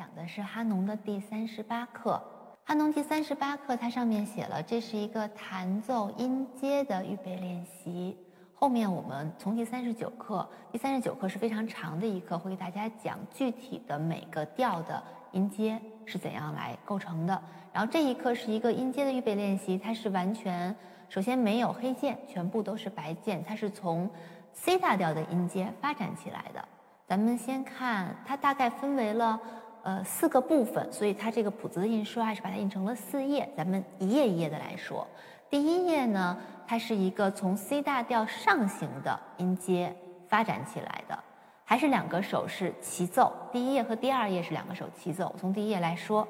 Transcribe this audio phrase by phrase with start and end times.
[0.00, 2.18] 讲的是哈农的第三十八课。
[2.64, 8.16] 哈农第三十八课，它上面写了，这是一个弹奏音阶的预备练习。
[8.54, 15.02] 后面我们从第三十九课，第三十九课是非常长的一课，会给大家讲具体的每个调的
[15.32, 17.42] 音阶是怎样来构成的。
[17.70, 20.74] 然后这一课是一个音阶的预备练习，它是完全
[21.10, 24.08] 首先没有黑键，全部都是白键，它是从
[24.54, 26.68] C 大调的音阶发展起来的。
[27.06, 29.38] 咱们先看，它大概分为了
[29.82, 33.48] 呃四个部分，所以它这个谱子的印刷还是把它印成了四页。
[33.56, 35.06] 咱们一页一页的来说，
[35.48, 39.94] 第一页呢，它是一个从 C 大调上行的音阶
[40.28, 41.18] 发展起来的，
[41.64, 43.32] 还是两个手是齐奏。
[43.52, 45.34] 第一页和第二页是两个手齐奏。
[45.38, 46.26] 从第一页来说，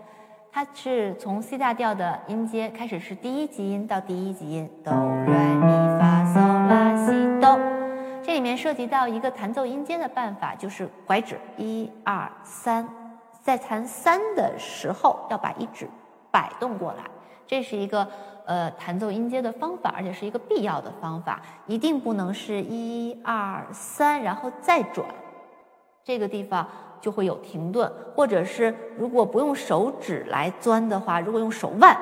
[0.53, 6.37] 它是从 C 大调的音阶开始是第一级音到第一级音哆来咪发嗦
[6.69, 7.59] 拉西哆。
[8.23, 12.87] 这里面涉及到一个弹奏音阶的办法，就是拐指一二三，
[13.43, 15.89] 在弹三的时候要把一指
[16.31, 17.05] 摆动过来，
[17.47, 18.07] 这是一个
[18.45, 25.07] 呃弹奏音阶的方法，而且是一个必要的方法，一定不能是一二三然后再转，
[26.05, 26.67] 这个地方
[27.01, 31.97] 就会有停顿，或者是如果不用手指来钻的话，如果用手腕，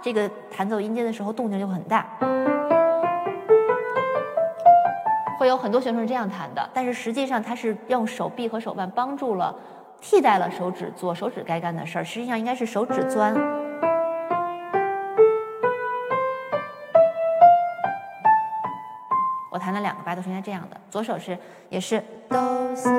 [0.00, 2.06] 这个弹奏音阶的时候动静就很大。
[5.38, 9.54] 会有很多学生是这样弹的，但是实际上他是用手臂和手腕帮助了，
[10.06, 12.04] 替代了手指做手指该干的事儿。
[12.04, 13.34] 实际上应该是手指钻。
[19.50, 21.38] 我弹了两个八度是应该这样的，左手是
[21.70, 22.38] 也是哆
[22.74, 22.90] 西，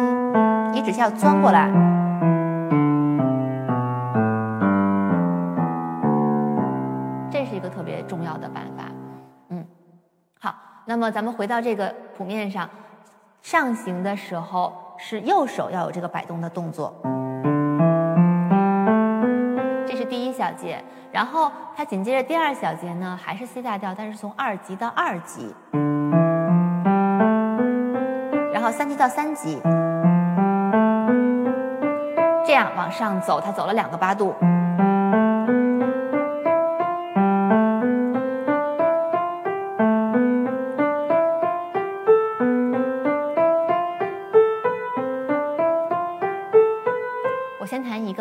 [0.72, 1.70] 你只需要钻过来，
[7.30, 8.86] 这是一个特别重要的办法。
[9.50, 9.64] 嗯，
[10.40, 10.56] 好。
[10.86, 12.68] 那么咱们回到这个谱面上，
[13.44, 16.94] 上行的时候是右手要有这个摆动的动作，
[19.86, 20.84] 这是第一小节。
[21.12, 25.54] 然后它紧接着第二小节呢，还是 C 大调，但是从二级到二级，
[28.54, 29.62] 然后三级到三级，
[32.46, 34.34] 这样往上走，它走了两个八度。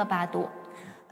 [0.05, 0.49] 八度，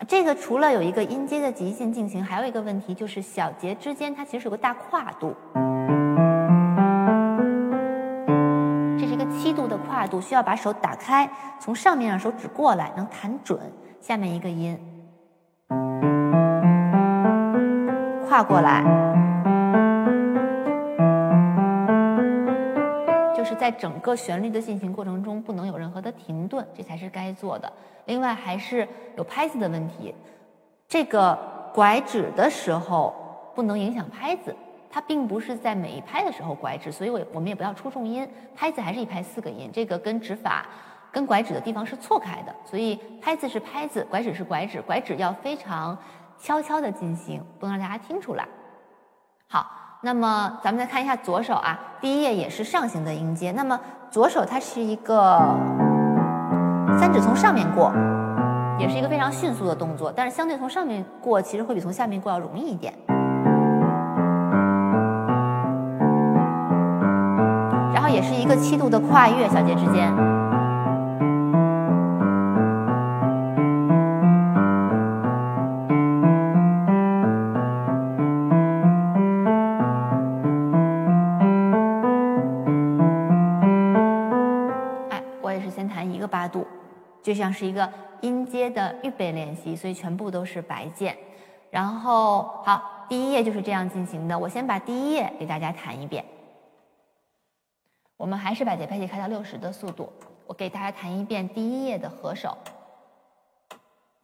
[0.07, 5.35] 这个除了有一个音阶的极限进行，还有一个问题就是小节之间它其实有个大跨度，
[8.99, 13.59] 这是一个七度的跨度，需要把手打开，从上面让手指过来，能弹准
[14.01, 14.79] 下面一个音，
[18.29, 18.85] 跨过来。
[23.43, 27.73] 就是在整个旋律的进行过程中，不能有任何的停顿，这才是该做的。
[28.05, 28.87] 另外，还是
[29.17, 30.15] 有拍子的问题。
[30.87, 31.37] 这个
[31.75, 33.13] 拐指的时候
[33.53, 34.55] 不能影响拍子，
[34.89, 38.31] 它并不是在每一拍的时候拐指，所以我我们也不要出重音。
[38.55, 40.65] 拍子还是一拍四个音，这个跟指法、
[41.11, 42.55] 跟拐指的地方是错开的。
[42.65, 45.99] 所以拍子是拍子，拐指是拐指，拐指要非常
[46.39, 48.47] 悄悄的进行，不能让大家听出来。
[49.49, 49.82] 好。
[50.05, 53.53] 那么咱们再看一下左手啊，第一页也是上行的音阶。
[53.53, 53.79] 那么
[54.11, 55.57] 左手它是一个
[56.99, 57.93] 三指从上面过，
[58.81, 62.93] 也是一个非常迅速的动作，但是相对从上面过，其实会比从下面过要容易一点。
[67.95, 70.13] 然后也是一个七度的跨越，小节之间。
[87.53, 87.93] 是一个
[88.23, 91.17] 音阶的预备练习，所以全部都是白键。
[91.71, 94.39] 然后好，第一页就是这样进行的。
[94.39, 96.25] 我先把第一页给大家弹一遍。
[98.17, 100.13] 我们还是把节拍器开到六十的速度，
[100.47, 102.57] 我给大家弹一遍第一页的和手，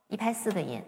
[0.07, 0.83] 一拍四个音。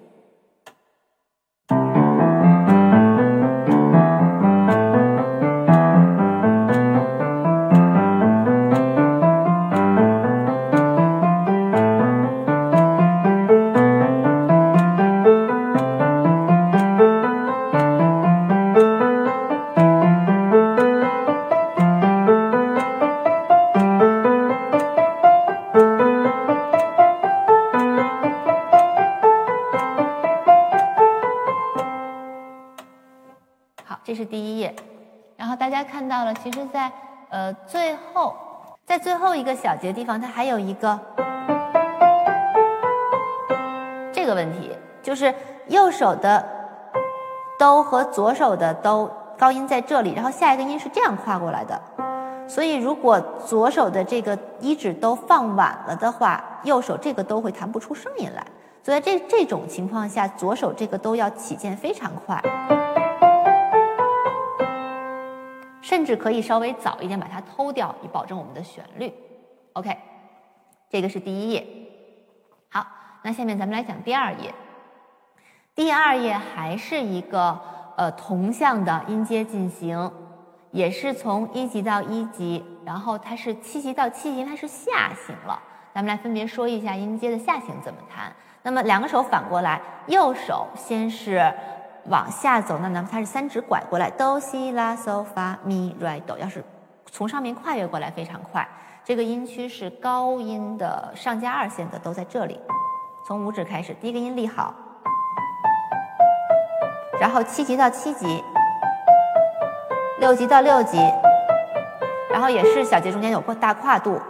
[34.31, 34.73] 第一页，
[35.37, 36.91] 然后大家看到了，其实，在
[37.31, 38.33] 呃最后，
[38.87, 40.99] 在最后一个小节地方，它还有一个
[44.13, 44.71] 这，个问题，
[45.03, 45.35] 就是
[45.67, 46.47] 右手的
[47.59, 51.83] 哆和左手的哆高音在这里，然后下一个音是这样跨过来的。
[52.47, 58.47] 所以如果左手的这个一指哆放晚了的话，右手这个哆会弹不出声音来。
[58.83, 62.41] 所以在这这种情况下，左手这个哆要起键非常快，
[65.91, 69.13] 甚至可以稍微早一点把它偷掉，以保证我们的旋律。
[69.73, 69.99] OK，
[70.89, 71.67] 这个是第一页。
[72.69, 72.87] 好，
[73.25, 74.55] 那下面咱们来讲第二页。
[75.75, 77.59] 第二页还是一个
[77.97, 80.13] 呃同向的音阶进行，
[80.71, 85.61] 也是从一级到一级，然后它是七级到七级，它是下行了。
[85.93, 88.33] 咱们来分别说一下音阶的下行怎么弹。
[88.63, 91.53] 那么两个手反过来，右手先是
[92.07, 96.65] 往下走，那那么它是三指拐过来，哆西拉嗦发咪来哆，要是
[97.11, 98.67] 从上面跨越过来非常快。
[99.05, 102.61] 这个音区是高音的上加二线的都在这里，
[103.27, 104.75] 从五指开始，第一个音立好，
[107.21, 108.43] 然后七级到七级，
[110.21, 110.99] 六级到六级，
[112.31, 114.21] 然后也是小节中间有过大跨度。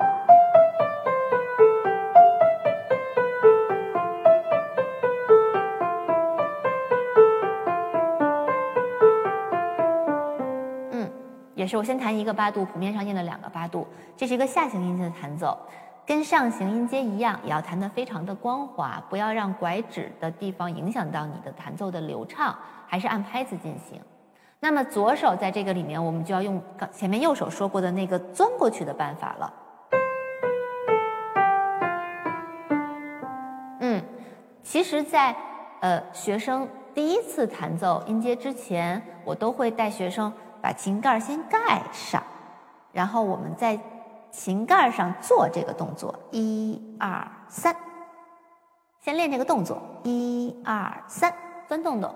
[11.61, 13.87] 也是我先弹一个八度，谱面上印了两个八度，
[14.17, 15.55] 这是一个下行音阶的弹奏，
[16.07, 24.01] 跟上行音阶一样，也要弹得非常的光滑，不要让拐指的地方影响到你的弹奏的流畅，还是按拍子进行。
[24.59, 26.59] 那么左手在这个里面，我们就要用
[26.91, 29.55] 前面右手说过的那个钻过去的办法了。
[33.81, 34.03] 嗯，
[34.63, 35.37] 其实，在
[35.81, 40.33] 呃学生第一次弹奏音阶之前，我都会带学生。
[40.61, 42.23] 把琴盖先盖上，
[42.93, 43.79] 然后我们在
[44.31, 47.75] 琴盖上做这个动作，一二三，
[49.01, 51.33] 先练这个动作，一二三，
[51.67, 52.15] 钻洞洞，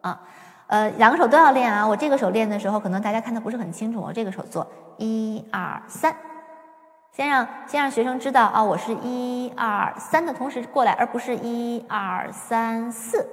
[0.00, 0.20] 啊，
[0.68, 1.86] 呃，两个手都要练啊。
[1.86, 4.66] 我这个手练的时候，可能大家看的不是很清楚，我这个手做
[4.96, 6.14] 一二三，
[7.12, 13.28] 先让先让学生知道啊，我是一二三的同时过来，而不是一二三四。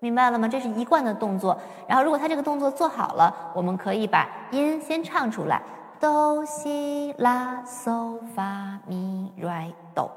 [0.00, 0.48] 明白了吗？
[0.48, 1.56] 这是一贯的动作。
[1.86, 5.62] 然后，如果他这个动作做好了，我们可以把音先唱出来：
[6.00, 10.10] 哆西拉嗦发咪来哆。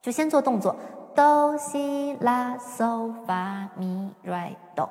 [0.00, 0.74] 就先做动作：
[1.14, 4.88] 哆西拉嗦发咪来哆，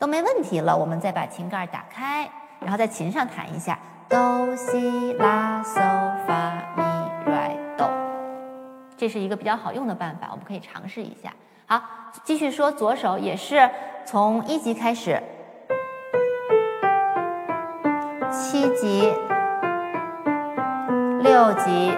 [0.00, 0.76] 都没问题了。
[0.76, 2.28] 我们再把琴盖打开，
[2.58, 3.78] 然后在琴上弹一下：
[4.08, 5.76] 哆西拉嗦
[6.26, 6.82] 发咪
[7.30, 7.88] 来哆。
[8.96, 11.32] 这是一个比较好用的办法，我们可以尝试一下。
[11.66, 11.80] 好，
[12.24, 13.70] 继续说，左手也是
[14.04, 15.22] 从一级开始，
[18.30, 19.12] 七级、
[21.20, 21.92] 六级，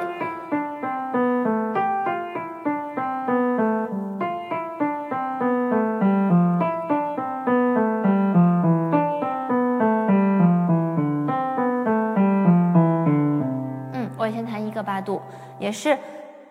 [13.93, 15.21] 嗯，我先弹一个八度，
[15.59, 15.99] 也是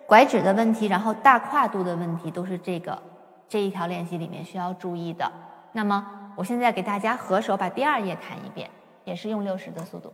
[0.06, 3.00] 拐指的问题，然后大跨度的问题，都是这个。
[3.48, 5.30] 这一条练习里面需要注意的。
[5.72, 6.06] 那么，
[6.36, 8.68] 我现在给大家合手把第二页弹一遍，
[9.04, 10.12] 也是用六十的速度。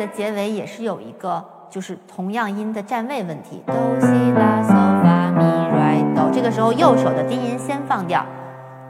[0.00, 4.68] 的结尾也是有一个，就是同样音的站位问题，哆西拉嗦
[5.02, 6.30] 发咪来哆。
[6.32, 8.24] 这个时候右手的低音先放掉。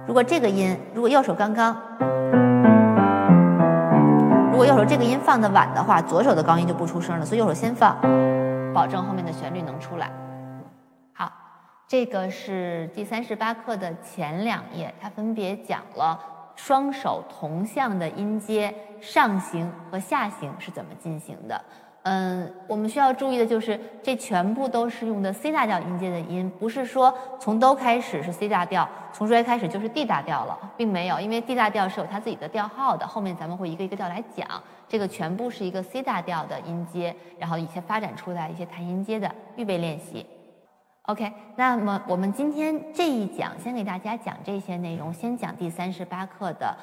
[0.06, 1.76] 如果这个音，如果右手刚刚，
[4.52, 7.26] 如果右手这个音放的晚的话，左手的高音就不出声了。
[7.26, 7.96] 所以右手先放，
[8.72, 10.12] 保证后面的旋律能出来。
[11.12, 11.32] 好，
[11.88, 16.20] 这个是第三十八课的前两页，它分别讲了。
[16.62, 21.58] 双手同向的音阶上行和下行是怎么进行的？
[22.02, 34.46] 嗯，我们需要注意的就是，这全部都是用的 C 大调音阶的音，不是说从哆开始是 C 大调，从瑞开始就是 D 大调了，并没有，因为 D 大调是有它自己的调号的，后面咱们会一个一个调来讲。
[34.86, 40.26] 这个全部是一个 C 大调的音阶，然后一些发展出来一些弹音阶的预备练习。
[41.04, 46.76] OK，那么我们今天这一讲先给大家讲这些内容，先讲第三十八课的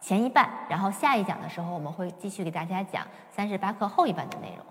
[0.00, 4.64] 前一半，然后下一讲的时候我们会继续给大家讲三十八课后一半的内容。